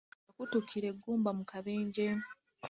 Yakutukira 0.27 0.85
eggumba 0.91 1.29
mu 1.37 1.43
kabenje. 1.51 2.07